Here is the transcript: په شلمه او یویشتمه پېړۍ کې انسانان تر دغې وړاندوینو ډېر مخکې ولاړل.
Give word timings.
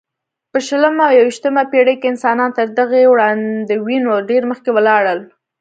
په 0.51 0.59
شلمه 0.67 1.03
او 1.07 1.13
یویشتمه 1.19 1.63
پېړۍ 1.71 1.95
کې 2.01 2.07
انسانان 2.11 2.51
تر 2.57 2.67
دغې 2.79 3.03
وړاندوینو 3.13 4.11
ډېر 4.29 4.41
مخکې 4.51 4.69
ولاړل. 4.73 5.19